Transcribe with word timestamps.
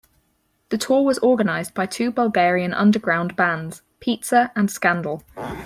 The 0.69 0.79
tour 0.79 1.03
was 1.05 1.19
organized 1.19 1.75
by 1.75 1.85
two 1.85 2.09
Bulgarian 2.09 2.73
underground 2.73 3.35
bands- 3.35 3.83
Pizza 3.99 4.51
and 4.55 4.71
Scandal. 4.71 5.21